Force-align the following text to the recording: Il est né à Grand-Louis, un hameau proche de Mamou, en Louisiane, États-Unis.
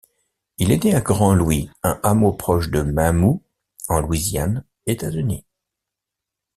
Il 0.57 0.71
est 0.71 0.83
né 0.83 0.95
à 0.95 1.01
Grand-Louis, 1.01 1.69
un 1.83 1.99
hameau 2.01 2.33
proche 2.33 2.71
de 2.71 2.81
Mamou, 2.81 3.43
en 3.87 4.01
Louisiane, 4.01 4.63
États-Unis. 4.87 5.45